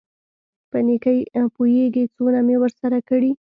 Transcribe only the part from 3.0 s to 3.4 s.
کړي.